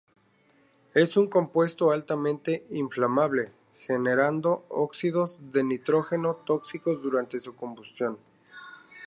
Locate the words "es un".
0.95-1.27